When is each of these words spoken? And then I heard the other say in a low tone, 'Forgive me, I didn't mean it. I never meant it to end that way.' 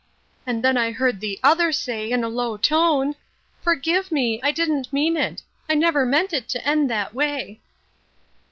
And 0.47 0.63
then 0.63 0.77
I 0.77 0.89
heard 0.93 1.19
the 1.19 1.39
other 1.43 1.71
say 1.71 2.09
in 2.09 2.23
a 2.23 2.27
low 2.27 2.57
tone, 2.57 3.13
'Forgive 3.61 4.11
me, 4.11 4.39
I 4.41 4.49
didn't 4.49 4.91
mean 4.91 5.15
it. 5.15 5.43
I 5.69 5.75
never 5.75 6.07
meant 6.07 6.33
it 6.33 6.49
to 6.49 6.67
end 6.67 6.89
that 6.89 7.13
way.' 7.13 7.59